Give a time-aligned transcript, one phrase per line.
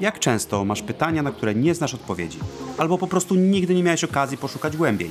[0.00, 2.38] Jak często masz pytania, na które nie znasz odpowiedzi,
[2.78, 5.10] albo po prostu nigdy nie miałeś okazji poszukać głębiej?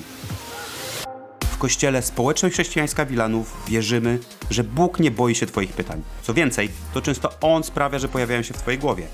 [1.52, 4.20] W kościele Społeczność Chrześcijańska Wilanów wierzymy,
[4.50, 6.02] że Bóg nie boi się Twoich pytań.
[6.22, 9.08] Co więcej, to często On sprawia, że pojawiają się w Twojej głowie.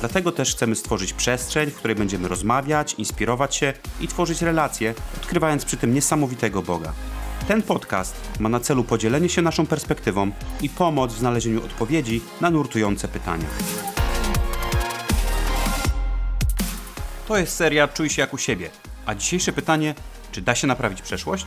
[0.00, 5.64] Dlatego też chcemy stworzyć przestrzeń, w której będziemy rozmawiać, inspirować się i tworzyć relacje, odkrywając
[5.64, 6.92] przy tym niesamowitego Boga.
[7.48, 10.30] Ten podcast ma na celu podzielenie się naszą perspektywą
[10.62, 13.46] i pomoc w znalezieniu odpowiedzi na nurtujące pytania.
[17.28, 18.70] To jest seria Czuj się jak u siebie.
[19.06, 19.94] A dzisiejsze pytanie,
[20.32, 21.46] czy da się naprawić przeszłość?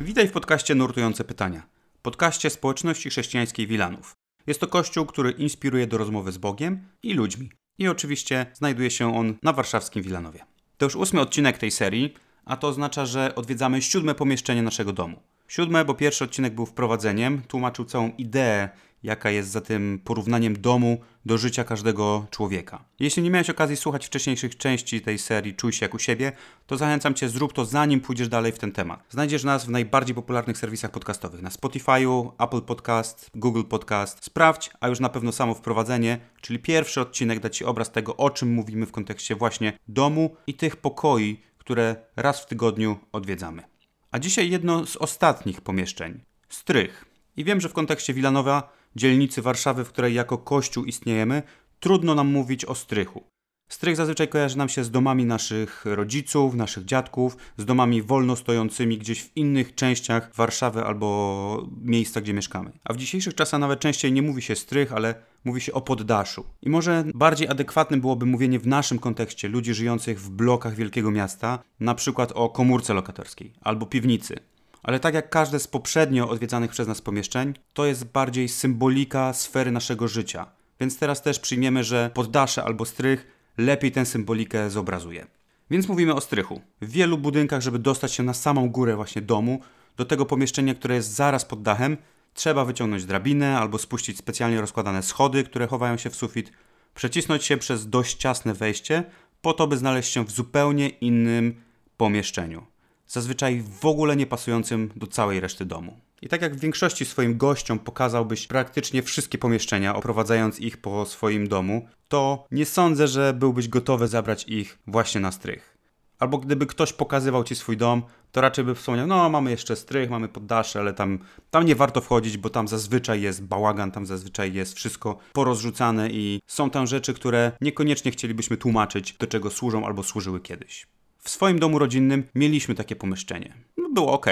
[0.00, 1.62] Witaj w podcaście Nurtujące Pytania.
[2.02, 4.12] Podcaście społeczności chrześcijańskiej Wilanów.
[4.46, 7.50] Jest to kościół, który inspiruje do rozmowy z Bogiem i ludźmi.
[7.78, 10.44] I oczywiście znajduje się on na warszawskim Wilanowie.
[10.78, 12.14] To już ósmy odcinek tej serii,
[12.44, 15.22] a to oznacza, że odwiedzamy siódme pomieszczenie naszego domu.
[15.48, 18.68] Siódme, bo pierwszy odcinek był wprowadzeniem, tłumaczył całą ideę
[19.02, 22.84] jaka jest za tym porównaniem domu do życia każdego człowieka.
[23.00, 26.32] Jeśli nie miałeś okazji słuchać wcześniejszych części tej serii Czuj się jak u siebie,
[26.66, 29.04] to zachęcam Cię, zrób to zanim pójdziesz dalej w ten temat.
[29.10, 34.24] Znajdziesz nas w najbardziej popularnych serwisach podcastowych, na Spotify'u, Apple Podcast, Google Podcast.
[34.24, 38.30] Sprawdź, a już na pewno samo wprowadzenie, czyli pierwszy odcinek da Ci obraz tego, o
[38.30, 43.77] czym mówimy w kontekście właśnie domu i tych pokoi, które raz w tygodniu odwiedzamy.
[44.10, 46.20] A dzisiaj jedno z ostatnich pomieszczeń.
[46.48, 47.04] Strych.
[47.36, 51.42] I wiem, że w kontekście Wilanowa dzielnicy Warszawy, w której jako kościół istniejemy,
[51.80, 53.24] trudno nam mówić o strychu.
[53.68, 58.98] Strych zazwyczaj kojarzy nam się z domami naszych rodziców, naszych dziadków, z domami wolno stojącymi
[58.98, 62.72] gdzieś w innych częściach Warszawy albo miejsca, gdzie mieszkamy.
[62.84, 65.14] A w dzisiejszych czasach nawet częściej nie mówi się strych, ale
[65.44, 66.44] mówi się o poddaszu.
[66.62, 71.58] I może bardziej adekwatne byłoby mówienie w naszym kontekście ludzi żyjących w blokach wielkiego miasta,
[71.80, 74.38] na przykład o komórce lokatorskiej albo piwnicy.
[74.82, 79.70] Ale tak jak każde z poprzednio odwiedzanych przez nas pomieszczeń, to jest bardziej symbolika sfery
[79.70, 80.46] naszego życia.
[80.80, 85.26] Więc teraz też przyjmiemy, że poddasze albo strych lepiej tę symbolikę zobrazuje.
[85.70, 86.60] Więc mówimy o strychu.
[86.80, 89.60] W wielu budynkach, żeby dostać się na samą górę właśnie domu,
[89.96, 91.96] do tego pomieszczenia, które jest zaraz pod dachem,
[92.34, 96.52] trzeba wyciągnąć drabinę albo spuścić specjalnie rozkładane schody, które chowają się w sufit,
[96.94, 99.04] przecisnąć się przez dość ciasne wejście,
[99.42, 101.54] po to, by znaleźć się w zupełnie innym
[101.96, 102.66] pomieszczeniu
[103.08, 106.00] zazwyczaj w ogóle nie pasującym do całej reszty domu.
[106.22, 111.48] I tak jak w większości swoim gościom pokazałbyś praktycznie wszystkie pomieszczenia, oprowadzając ich po swoim
[111.48, 115.78] domu, to nie sądzę, że byłbyś gotowy zabrać ich właśnie na strych.
[116.18, 118.02] Albo gdyby ktoś pokazywał ci swój dom,
[118.32, 121.18] to raczej by wspomniał, no mamy jeszcze strych, mamy poddasze, ale tam,
[121.50, 126.40] tam nie warto wchodzić, bo tam zazwyczaj jest bałagan, tam zazwyczaj jest wszystko porozrzucane i
[126.46, 130.86] są tam rzeczy, które niekoniecznie chcielibyśmy tłumaczyć, do czego służą albo służyły kiedyś.
[131.18, 133.54] W swoim domu rodzinnym mieliśmy takie pomieszczenie.
[133.76, 134.26] No, było ok.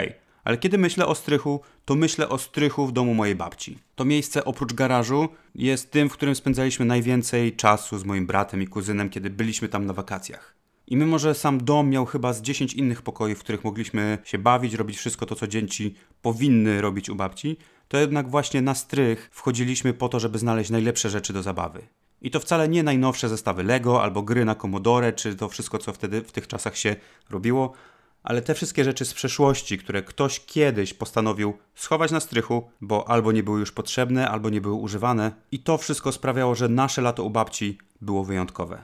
[0.46, 3.78] Ale kiedy myślę o strychu, to myślę o strychu w domu mojej babci.
[3.94, 8.66] To miejsce oprócz garażu jest tym, w którym spędzaliśmy najwięcej czasu z moim bratem i
[8.66, 10.54] kuzynem, kiedy byliśmy tam na wakacjach.
[10.86, 14.38] I mimo, że sam dom miał chyba z 10 innych pokoi, w których mogliśmy się
[14.38, 17.56] bawić, robić wszystko to, co dzieci powinny robić u babci,
[17.88, 21.82] to jednak właśnie na strych wchodziliśmy po to, żeby znaleźć najlepsze rzeczy do zabawy.
[22.22, 25.92] I to wcale nie najnowsze zestawy Lego albo gry na Commodore, czy to wszystko, co
[25.92, 26.96] wtedy w tych czasach się
[27.30, 27.72] robiło,
[28.26, 33.32] ale te wszystkie rzeczy z przeszłości, które ktoś kiedyś postanowił schować na strychu, bo albo
[33.32, 37.24] nie były już potrzebne, albo nie były używane, i to wszystko sprawiało, że nasze lato
[37.24, 38.82] u babci było wyjątkowe.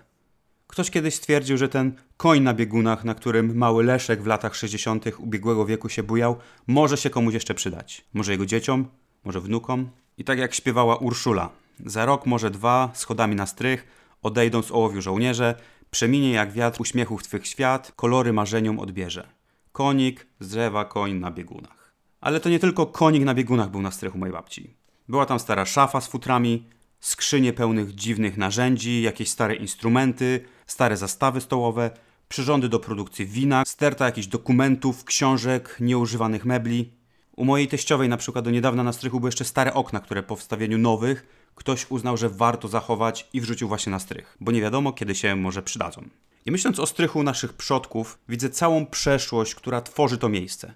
[0.66, 5.04] Ktoś kiedyś stwierdził, że ten koń na biegunach, na którym mały Leszek w latach 60.
[5.18, 6.36] ubiegłego wieku się bujał,
[6.66, 8.04] może się komuś jeszcze przydać.
[8.14, 8.86] Może jego dzieciom,
[9.24, 9.90] może wnukom.
[10.18, 11.50] I tak jak śpiewała Urszula,
[11.86, 13.86] za rok, może dwa, schodami na strych,
[14.22, 15.54] odejdą z ołowiu żołnierze,
[15.92, 19.28] przeminie jak wiatr uśmiechów twych świat, kolory marzeniom odbierze.
[19.72, 21.92] Konik drzewa, koń na biegunach.
[22.20, 24.74] Ale to nie tylko konik na biegunach był na strychu mojej babci.
[25.08, 26.66] Była tam stara szafa z futrami,
[27.00, 31.90] skrzynie pełnych dziwnych narzędzi, jakieś stare instrumenty, stare zastawy stołowe,
[32.28, 36.92] przyrządy do produkcji wina, sterta jakichś dokumentów, książek, nieużywanych mebli.
[37.36, 40.36] U mojej teściowej na przykład do niedawna na strychu były jeszcze stare okna, które po
[40.36, 44.92] wstawieniu nowych ktoś uznał, że warto zachować i wrzucił właśnie na strych, bo nie wiadomo,
[44.92, 46.08] kiedy się może przydadzą.
[46.46, 50.74] I myśląc o strychu naszych przodków, widzę całą przeszłość, która tworzy to miejsce.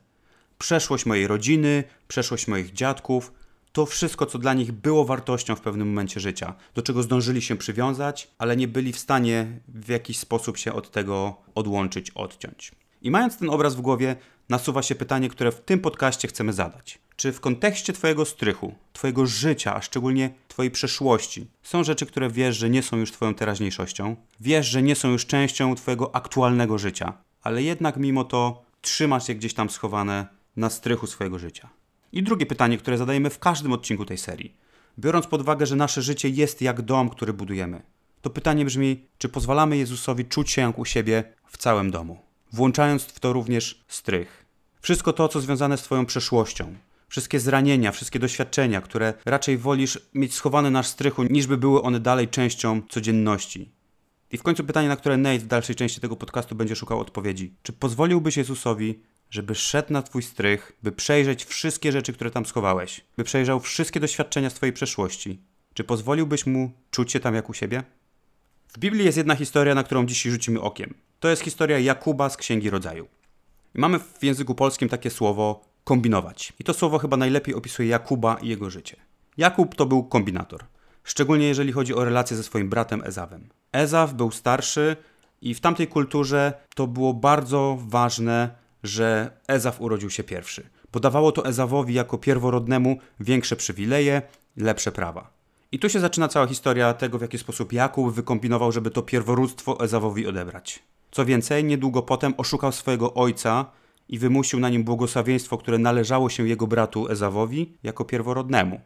[0.58, 3.32] Przeszłość mojej rodziny, przeszłość moich dziadków,
[3.72, 7.56] to wszystko, co dla nich było wartością w pewnym momencie życia, do czego zdążyli się
[7.56, 12.72] przywiązać, ale nie byli w stanie w jakiś sposób się od tego odłączyć, odciąć.
[13.02, 14.16] I mając ten obraz w głowie,
[14.48, 16.98] nasuwa się pytanie, które w tym podcaście chcemy zadać.
[17.16, 22.56] Czy w kontekście Twojego strychu, Twojego życia, a szczególnie Twojej przeszłości, są rzeczy, które wiesz,
[22.56, 24.16] że nie są już Twoją teraźniejszością?
[24.40, 29.34] Wiesz, że nie są już częścią Twojego aktualnego życia, ale jednak mimo to trzymasz je
[29.34, 30.26] gdzieś tam schowane
[30.56, 31.68] na strychu swojego życia.
[32.12, 34.54] I drugie pytanie, które zadajemy w każdym odcinku tej serii.
[34.98, 37.82] biorąc pod uwagę, że nasze życie jest jak dom, który budujemy.
[38.22, 42.18] To pytanie brzmi, czy pozwalamy Jezusowi czuć się jak u siebie w całym domu,
[42.52, 44.46] włączając w to również strych.
[44.80, 46.74] Wszystko to, co związane z Twoją przeszłością,
[47.08, 52.00] wszystkie zranienia, wszystkie doświadczenia, które raczej wolisz mieć schowane na strychu, niż by były one
[52.00, 53.70] dalej częścią codzienności.
[54.32, 57.54] I w końcu pytanie, na które Nate w dalszej części tego podcastu będzie szukał odpowiedzi.
[57.62, 59.00] Czy pozwoliłbyś Jezusowi,
[59.30, 64.00] żeby szedł na twój strych, by przejrzeć wszystkie rzeczy, które tam schowałeś, by przejrzał wszystkie
[64.00, 65.40] doświadczenia z twojej przeszłości?
[65.74, 67.82] Czy pozwoliłbyś mu czuć się tam jak u siebie?
[68.68, 70.94] W Biblii jest jedna historia, na którą dzisiaj rzucimy okiem.
[71.20, 73.08] To jest historia Jakuba z Księgi Rodzaju.
[73.74, 76.52] I mamy w języku polskim takie słowo kombinować.
[76.58, 78.96] I to słowo chyba najlepiej opisuje Jakuba i jego życie.
[79.36, 80.64] Jakub to był kombinator,
[81.04, 83.48] szczególnie jeżeli chodzi o relacje ze swoim bratem Ezawem.
[83.72, 84.96] Ezaw był starszy
[85.42, 88.50] i w tamtej kulturze to było bardzo ważne,
[88.82, 90.68] że Ezaw urodził się pierwszy.
[90.90, 94.22] Podawało to Ezawowi jako pierworodnemu większe przywileje,
[94.56, 95.30] lepsze prawa.
[95.72, 99.80] I tu się zaczyna cała historia tego, w jaki sposób Jakub wykombinował, żeby to pierworództwo
[99.80, 100.82] Ezawowi odebrać.
[101.10, 103.66] Co więcej, niedługo potem oszukał swojego ojca
[104.08, 108.80] i wymusił na nim błogosławieństwo, które należało się jego bratu Ezawowi jako pierworodnemu.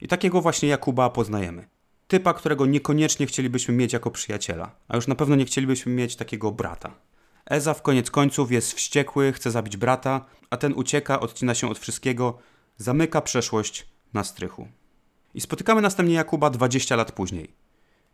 [0.00, 1.68] I takiego właśnie Jakuba poznajemy.
[2.08, 6.52] Typa, którego niekoniecznie chcielibyśmy mieć jako przyjaciela, a już na pewno nie chcielibyśmy mieć takiego
[6.52, 6.94] brata.
[7.46, 12.38] Ezaw koniec końców jest wściekły, chce zabić brata, a ten ucieka, odcina się od wszystkiego,
[12.76, 14.68] zamyka przeszłość na strychu.
[15.34, 17.54] I spotykamy następnie Jakuba 20 lat później.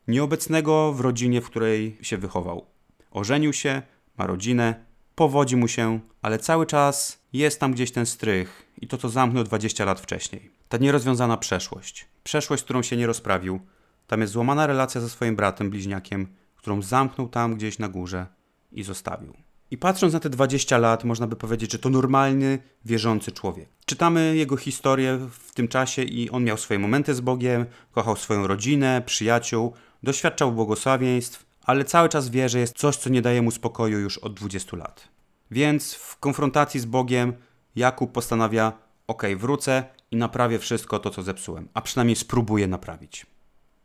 [0.08, 2.66] Nieobecnego w rodzinie, w której się wychował.
[3.10, 3.82] Ożenił się,
[4.18, 4.84] ma rodzinę,
[5.18, 9.44] powodzi mu się, ale cały czas jest tam gdzieś ten strych i to, co zamknął
[9.44, 10.50] 20 lat wcześniej.
[10.68, 12.06] Ta nierozwiązana przeszłość.
[12.24, 13.60] Przeszłość, z którą się nie rozprawił.
[14.06, 16.26] Tam jest złamana relacja ze swoim bratem, bliźniakiem,
[16.56, 18.26] którą zamknął tam gdzieś na górze
[18.72, 19.34] i zostawił.
[19.70, 23.68] I patrząc na te 20 lat, można by powiedzieć, że to normalny, wierzący człowiek.
[23.86, 28.46] Czytamy jego historię w tym czasie i on miał swoje momenty z Bogiem, kochał swoją
[28.46, 29.72] rodzinę, przyjaciół,
[30.02, 34.18] doświadczał błogosławieństw, ale cały czas wie, że jest coś, co nie daje mu spokoju już
[34.18, 35.08] od 20 lat.
[35.50, 37.32] Więc w konfrontacji z Bogiem
[37.76, 38.72] Jakub postanawia:
[39.06, 43.26] OK, wrócę i naprawię wszystko to, co zepsułem, a przynajmniej spróbuję naprawić.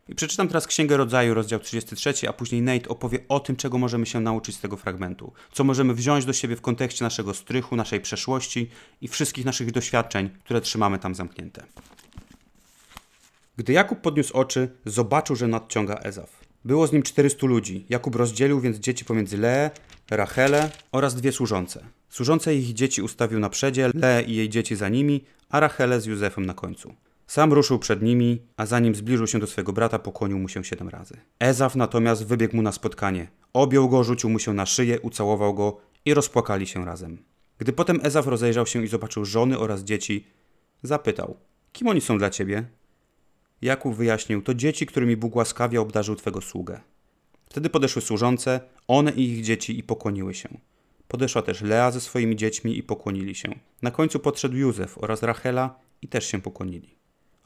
[0.10, 4.06] I przeczytam teraz Księgę Rodzaju, rozdział 33, a później Nate opowie o tym, czego możemy
[4.06, 5.34] się nauczyć z tego fragmentu.
[5.52, 8.70] Co możemy wziąć do siebie w kontekście naszego strychu, naszej przeszłości
[9.02, 11.64] i wszystkich naszych doświadczeń, które trzymamy tam zamknięte.
[13.58, 16.43] Gdy Jakub podniósł oczy, zobaczył, że nadciąga Ezaf.
[16.66, 17.86] Było z nim 400 ludzi.
[17.90, 19.72] Jakub rozdzielił więc dzieci pomiędzy Leę,
[20.12, 21.86] Rachelę oraz dwie służące.
[22.10, 26.06] Służące ich dzieci ustawił na przedzie, Leę i jej dzieci za nimi, a Rachelę z
[26.06, 26.94] Józefem na końcu.
[27.28, 30.90] Sam ruszył przed nimi, a zanim zbliżył się do swojego brata, pokłonił mu się siedem
[30.90, 31.18] razy.
[31.40, 33.28] Ezaf natomiast wybiegł mu na spotkanie.
[33.54, 37.18] Objął go, rzucił mu się na szyję, ucałował go i rozpłakali się razem.
[37.58, 40.28] Gdy potem Ezaf rozejrzał się i zobaczył żony oraz dzieci,
[40.84, 41.38] zapytał:
[41.72, 42.66] Kim oni są dla ciebie?
[43.64, 46.80] Jakub wyjaśnił: To dzieci, którymi Bóg łaskawie obdarzył twego sługę.
[47.50, 50.50] Wtedy podeszły służące, one i ich dzieci i pokłoniły się.
[51.08, 53.56] Podeszła też Lea ze swoimi dziećmi i pokłonili się.
[53.82, 56.96] Na końcu podszedł Józef oraz Rachela i też się pokłonili.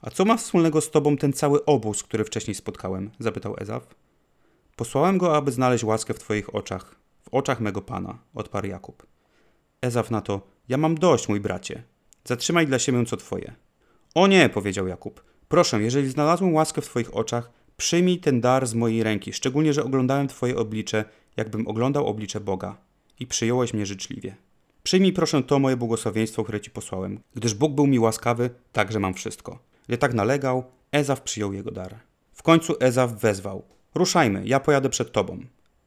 [0.00, 3.10] A co ma wspólnego z tobą ten cały obóz, który wcześniej spotkałem?
[3.18, 3.94] zapytał Ezaf.
[4.76, 9.06] Posłałem go, aby znaleźć łaskę w twoich oczach, w oczach mego pana, odparł Jakub.
[9.80, 11.82] Ezaf na to, ja mam dość, mój bracie.
[12.24, 13.54] Zatrzymaj dla siebie co twoje.
[14.14, 15.28] O nie, powiedział Jakub.
[15.48, 19.84] Proszę, jeżeli znalazłem łaskę w twoich oczach, przyjmij ten dar z mojej ręki, szczególnie, że
[19.84, 21.04] oglądałem twoje oblicze,
[21.36, 22.76] jakbym oglądał oblicze Boga.
[23.20, 24.36] I przyjąłeś mnie życzliwie.
[24.82, 29.00] Przyjmij proszę to moje błogosławieństwo, które ci posłałem, gdyż Bóg był mi łaskawy, tak że
[29.00, 29.58] mam wszystko.
[29.86, 31.94] Gdy tak nalegał, Ezaf przyjął jego dar.
[32.32, 33.62] W końcu Ezaf wezwał:
[33.94, 35.38] Ruszajmy, ja pojadę przed tobą.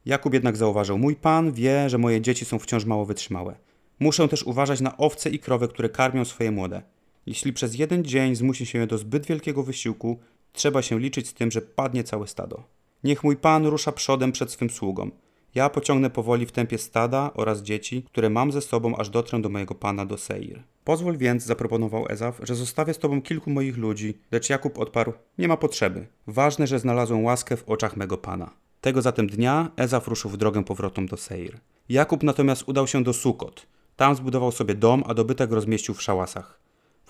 [0.06, 3.56] Jakub jednak zauważył: Mój pan wie, że moje dzieci są wciąż mało wytrzymałe.
[4.00, 6.82] Muszę też uważać na owce i krowy, które karmią swoje młode.
[7.26, 10.20] Jeśli przez jeden dzień zmusi się do zbyt wielkiego wysiłku,
[10.54, 12.64] trzeba się liczyć z tym, że padnie całe stado.
[13.04, 15.12] Niech mój pan rusza przodem przed swym sługą.
[15.56, 19.50] Ja pociągnę powoli w tempie stada oraz dzieci, które mam ze sobą, aż dotrę do
[19.50, 20.64] mojego pana do Seir.
[20.84, 25.48] Pozwól więc, zaproponował Ezaf, że zostawię z tobą kilku moich ludzi, lecz Jakub odparł, nie
[25.48, 26.08] ma potrzeby.
[26.28, 28.52] Ważne, że znalazłem łaskę w oczach mego pana.
[28.82, 31.60] Tego zatem dnia Ezaf ruszył w drogę powrotną do Seir.
[31.90, 33.68] Jakub natomiast udał się do Sukot.
[33.96, 36.61] Tam zbudował sobie dom, a dobytek rozmieścił w szałasach.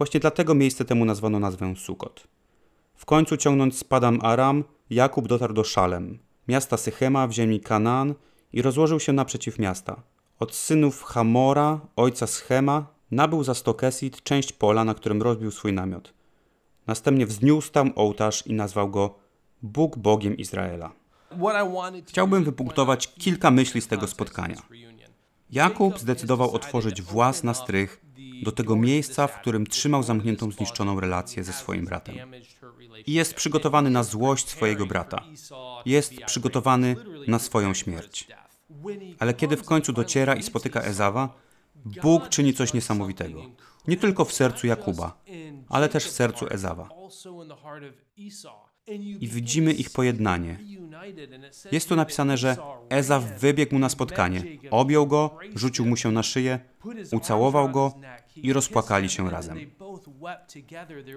[0.01, 2.27] Właśnie dlatego miejsce temu nazwano nazwę Sukot.
[2.95, 8.13] W końcu ciągnąc z Padam Aram, Jakub dotarł do Szalem, miasta Sychema w ziemi Kanaan
[8.53, 10.03] i rozłożył się naprzeciw miasta.
[10.39, 16.13] Od synów Hamora, ojca Schema, nabył za Stokesit część pola, na którym rozbił swój namiot.
[16.87, 19.15] Następnie wzniósł tam ołtarz i nazwał go
[19.61, 20.91] Bóg Bogiem Izraela.
[22.07, 24.61] Chciałbym wypunktować kilka myśli z tego spotkania.
[25.51, 28.01] Jakub zdecydował otworzyć włas na strych
[28.43, 32.15] do tego miejsca, w którym trzymał zamkniętą, zniszczoną relację ze swoim bratem.
[33.07, 35.23] I jest przygotowany na złość swojego brata.
[35.85, 36.95] Jest przygotowany
[37.27, 38.27] na swoją śmierć.
[39.19, 41.33] Ale kiedy w końcu dociera i spotyka Ezawa,
[41.85, 43.41] Bóg czyni coś niesamowitego.
[43.87, 45.23] Nie tylko w sercu Jakuba,
[45.69, 46.89] ale też w sercu Ezawa.
[49.19, 50.57] I widzimy ich pojednanie.
[51.71, 52.57] Jest tu napisane, że
[52.89, 56.59] Ezaw wybiegł mu na spotkanie, objął go, rzucił mu się na szyję,
[57.11, 57.93] ucałował go
[58.35, 59.57] i rozpłakali się razem.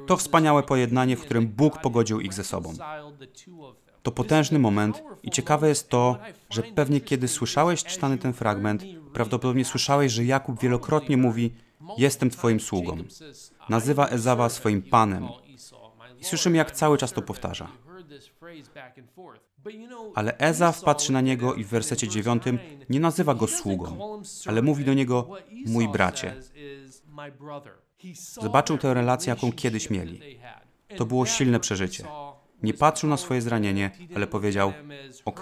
[0.07, 2.75] To wspaniałe pojednanie, w którym Bóg pogodził ich ze sobą.
[4.02, 6.19] To potężny moment i ciekawe jest to,
[6.50, 11.54] że pewnie kiedy słyszałeś czytany ten fragment, prawdopodobnie słyszałeś, że Jakub wielokrotnie mówi:
[11.99, 12.97] Jestem Twoim sługą.
[13.69, 15.28] Nazywa Ezawa swoim panem.
[16.25, 17.69] I słyszymy, jak cały czas to powtarza.
[20.14, 24.85] Ale Ezaw patrzy na niego i w wersecie dziewiątym nie nazywa go sługą, ale mówi
[24.85, 25.28] do niego
[25.66, 26.35] mój bracie.
[28.40, 30.38] Zobaczył tę relację, jaką kiedyś mieli.
[30.97, 32.04] To było silne przeżycie.
[32.62, 34.73] Nie patrzył na swoje zranienie, ale powiedział:
[35.25, 35.40] OK,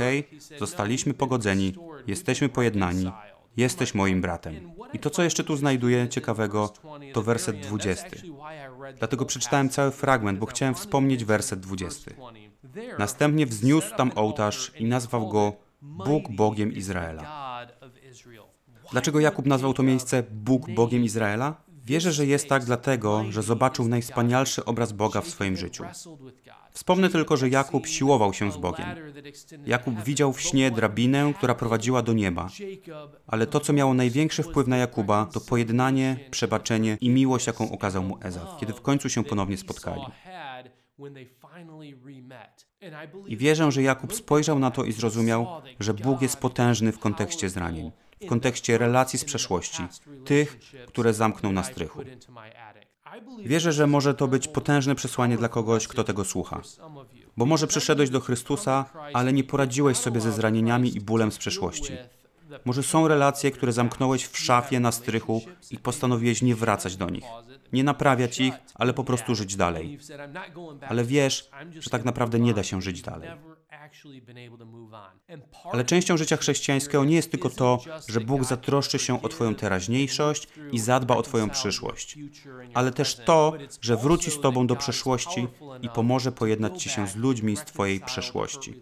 [0.59, 1.75] zostaliśmy pogodzeni,
[2.07, 3.11] jesteśmy pojednani,
[3.57, 4.73] jesteś moim bratem.
[4.93, 6.73] I to, co jeszcze tu znajduję ciekawego,
[7.13, 8.09] to werset 20.
[8.99, 12.11] Dlatego przeczytałem cały fragment, bo chciałem wspomnieć werset 20.
[12.99, 17.59] Następnie wzniósł tam ołtarz i nazwał go Bóg Bogiem Izraela.
[18.93, 21.72] Dlaczego Jakub nazwał to miejsce Bóg Bogiem Izraela?
[21.85, 25.85] Wierzę, że jest tak dlatego, że zobaczył najwspanialszy obraz Boga w swoim życiu.
[26.73, 28.87] Wspomnę tylko, że Jakub siłował się z Bogiem.
[29.67, 32.49] Jakub widział w śnie drabinę, która prowadziła do nieba.
[33.27, 38.03] Ale to, co miało największy wpływ na Jakuba, to pojednanie, przebaczenie i miłość, jaką okazał
[38.03, 40.03] mu Ezaw, kiedy w końcu się ponownie spotkali.
[43.27, 45.47] I wierzę, że Jakub spojrzał na to i zrozumiał,
[45.81, 47.91] że Bóg jest potężny w kontekście zranień,
[48.23, 49.83] w kontekście relacji z przeszłości,
[50.25, 52.03] tych, które zamknął na strychu.
[53.45, 56.61] Wierzę, że może to być potężne przesłanie dla kogoś, kto tego słucha.
[57.37, 61.93] Bo może przyszedłeś do Chrystusa, ale nie poradziłeś sobie ze zranieniami i bólem z przeszłości.
[62.65, 67.25] Może są relacje, które zamknąłeś w szafie na strychu i postanowiłeś nie wracać do nich.
[67.73, 69.99] Nie naprawiać ich, ale po prostu żyć dalej.
[70.89, 71.51] Ale wiesz,
[71.81, 73.31] że tak naprawdę nie da się żyć dalej.
[75.73, 80.49] Ale częścią życia chrześcijańskiego nie jest tylko to, że Bóg zatroszczy się o Twoją teraźniejszość
[80.73, 82.19] i zadba o Twoją przyszłość,
[82.75, 85.49] ale też to, że wróci z Tobą do przeszłości
[85.83, 88.75] i pomoże pojednać Ci się z ludźmi z Twojej przeszłości.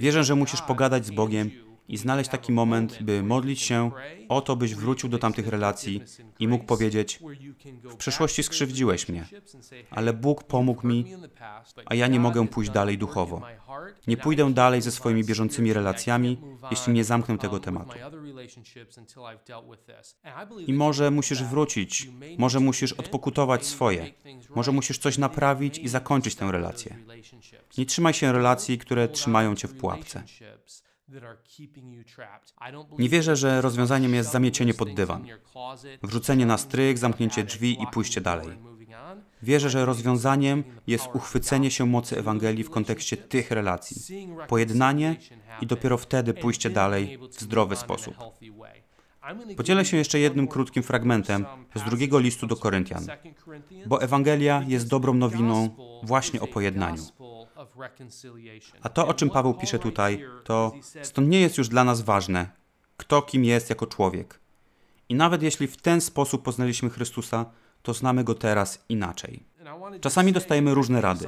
[0.00, 3.90] Wierzę, że musisz pogadać z Bogiem i znaleźć taki moment, by modlić się
[4.28, 6.02] o to, byś wrócił do tamtych relacji
[6.38, 7.20] i mógł powiedzieć:
[7.84, 9.26] W przeszłości skrzywdziłeś mnie,
[9.90, 11.04] ale Bóg pomógł mi,
[11.86, 13.42] a ja nie mogę pójść dalej duchowo.
[14.06, 16.38] Nie pójdę dalej ze swoimi bieżącymi relacjami,
[16.70, 17.98] jeśli nie zamknę tego tematu.
[20.66, 24.10] I może musisz wrócić, może musisz odpokutować swoje,
[24.56, 26.96] może musisz coś naprawić i zakończyć tę relację.
[27.78, 30.22] Nie trzymaj się relacji, które trzymają cię w pułapce.
[32.98, 35.26] Nie wierzę, że rozwiązaniem jest zamiecienie pod dywan,
[36.02, 38.48] wrzucenie na strych, zamknięcie drzwi i pójście dalej.
[39.42, 45.16] Wierzę, że rozwiązaniem jest uchwycenie się mocy Ewangelii w kontekście tych relacji, pojednanie
[45.60, 48.14] i dopiero wtedy pójście dalej w zdrowy sposób.
[49.56, 53.06] Podzielę się jeszcze jednym krótkim fragmentem z drugiego listu do Koryntian,
[53.86, 55.68] bo Ewangelia jest dobrą nowiną
[56.02, 57.02] właśnie o pojednaniu.
[58.82, 62.50] A to, o czym Paweł pisze tutaj, to stąd nie jest już dla nas ważne,
[62.96, 64.40] kto kim jest jako człowiek.
[65.08, 67.46] I nawet jeśli w ten sposób poznaliśmy Chrystusa,
[67.82, 69.42] to znamy Go teraz inaczej.
[70.00, 71.26] Czasami dostajemy różne rady.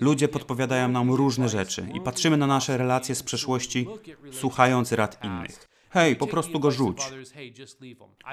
[0.00, 3.86] Ludzie podpowiadają nam różne rzeczy i patrzymy na nasze relacje z przeszłości,
[4.32, 5.68] słuchając rad innych.
[5.90, 7.12] Hej, po prostu go rzuć.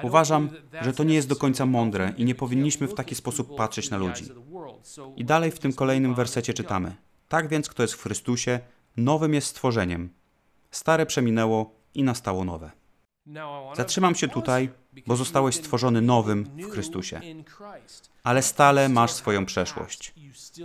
[0.02, 0.48] Uważam,
[0.80, 3.98] że to nie jest do końca mądre i nie powinniśmy w taki sposób patrzeć na
[3.98, 4.24] ludzi.
[5.16, 6.96] I dalej w tym kolejnym wersecie czytamy:
[7.28, 8.60] tak więc, kto jest w Chrystusie,
[8.96, 10.10] nowym jest stworzeniem.
[10.70, 12.70] Stare przeminęło i nastało nowe.
[13.76, 14.70] Zatrzymam się tutaj,
[15.06, 17.20] bo zostałeś stworzony nowym w Chrystusie.
[18.22, 20.14] Ale stale masz swoją przeszłość.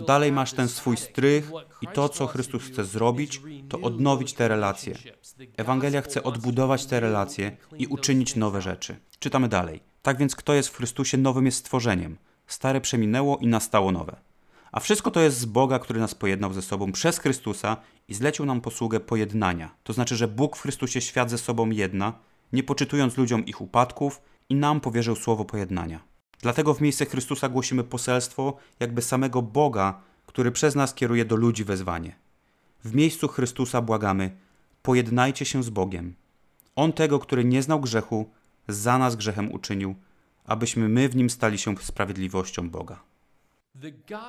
[0.06, 1.50] Dalej masz ten swój strych
[1.82, 4.94] i to, co Chrystus chce zrobić, to odnowić te relacje.
[5.56, 8.96] Ewangelia chce odbudować te relacje i uczynić nowe rzeczy.
[9.18, 9.80] Czytamy dalej.
[10.02, 12.16] Tak więc, kto jest w Chrystusie, nowym jest stworzeniem.
[12.46, 14.16] Stare przeminęło i nastało nowe.
[14.74, 17.76] A wszystko to jest z Boga, który nas pojednał ze sobą przez Chrystusa
[18.08, 19.74] i zlecił nam posługę pojednania.
[19.84, 22.12] To znaczy, że Bóg w Chrystusie świat ze sobą jedna,
[22.52, 26.00] nie poczytując ludziom ich upadków i nam powierzył słowo pojednania.
[26.40, 31.64] Dlatego w miejsce Chrystusa głosimy poselstwo jakby samego Boga, który przez nas kieruje do ludzi
[31.64, 32.16] wezwanie.
[32.84, 34.36] W miejscu Chrystusa błagamy:
[34.82, 36.14] pojednajcie się z Bogiem.
[36.76, 38.30] On tego, który nie znał grzechu,
[38.68, 39.94] za nas grzechem uczynił,
[40.44, 43.13] abyśmy my w nim stali się sprawiedliwością Boga.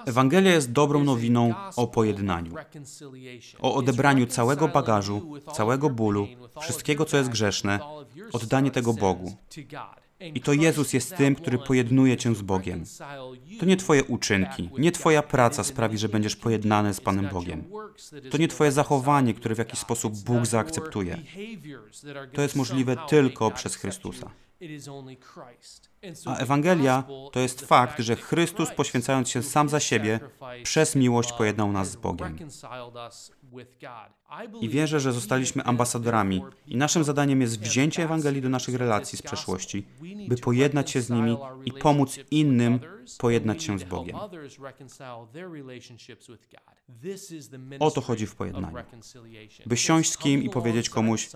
[0.06, 2.54] Ewangelia jest dobrą nowiną o pojednaniu,
[3.60, 6.28] O odebraniu całego bagażu, całego bólu,
[6.62, 7.80] wszystkiego, co jest grzeszne,
[8.34, 9.36] oddanie tego Bogu.
[10.20, 12.84] I to Jezus jest tym, który pojednuje cię z Bogiem.
[13.60, 17.64] To nie Twoje uczynki, nie Twoja praca sprawi, że będziesz pojednany z Panem Bogiem.
[18.32, 21.18] To nie Twoje zachowanie, które w jakiś sposób Bóg zaakceptuje.
[22.34, 24.30] To jest możliwe tylko przez Chrystusa.
[26.26, 30.20] A Ewangelia to jest fakt, że Chrystus, poświęcając się sam za siebie,
[30.64, 32.38] przez miłość pojednał nas z Bogiem.
[34.62, 39.22] I wierzę, że zostaliśmy ambasadorami i naszym zadaniem jest wzięcie Ewangelii do naszych relacji z
[39.22, 39.86] przeszłości,
[40.28, 42.80] by pojednać się z nimi i pomóc innym
[43.18, 44.16] pojednać się z Bogiem.
[47.80, 48.78] O to chodzi w pojednaniu.
[49.66, 51.30] By siąść z kim i powiedzieć komuś: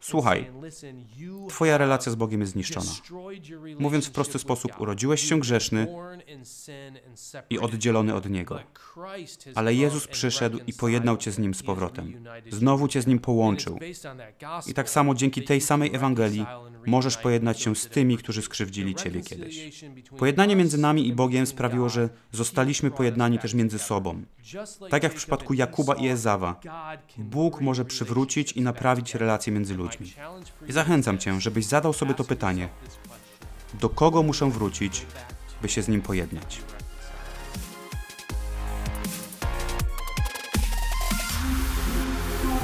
[0.00, 0.50] Słuchaj,
[1.48, 2.90] Twoja relacja z Bogiem jest zniszczona.
[3.78, 5.86] Mówiąc w prosty sposób, urodziłeś się grzeszny
[7.50, 8.60] i oddzielony od Niego.
[9.54, 12.27] Ale Jezus przyszedł i pojednał cię z Nim z powrotem.
[12.50, 13.78] Znowu cię z Nim połączył.
[14.66, 16.46] I tak samo dzięki tej samej Ewangelii
[16.86, 19.84] możesz pojednać się z tymi, którzy skrzywdzili ciebie kiedyś.
[20.18, 24.22] Pojednanie między nami i Bogiem sprawiło, że zostaliśmy pojednani też między sobą.
[24.90, 26.60] Tak jak w przypadku Jakuba i Ezawa,
[27.18, 30.12] Bóg może przywrócić i naprawić relacje między ludźmi.
[30.68, 32.68] I zachęcam cię, żebyś zadał sobie to pytanie:
[33.80, 35.06] do kogo muszę wrócić,
[35.62, 36.60] by się z nim pojednać?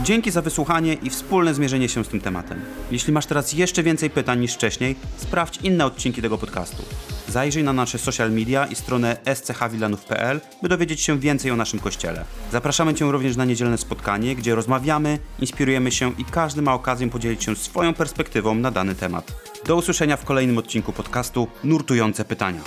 [0.04, 2.60] Dzięki za wysłuchanie i wspólne zmierzenie się z tym tematem.
[2.90, 6.82] Jeśli masz teraz jeszcze więcej pytań niż wcześniej, sprawdź inne odcinki tego podcastu.
[7.28, 12.24] Zajrzyj na nasze social media i stronę schwilanów.pl, by dowiedzieć się więcej o naszym kościele.
[12.52, 17.44] Zapraszamy Cię również na niedzielne spotkanie, gdzie rozmawiamy, inspirujemy się i każdy ma okazję podzielić
[17.44, 19.32] się swoją perspektywą na dany temat.
[19.66, 22.60] Do usłyszenia w kolejnym odcinku podcastu Nurtujące Pytania.